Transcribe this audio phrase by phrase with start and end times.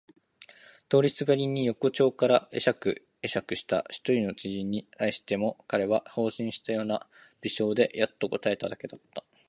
[0.89, 7.07] 通りすがりに横町から会釈えしゃくした一人の知人に対しても彼は放心したような
[7.43, 9.23] 微笑でやっと答えただけだった。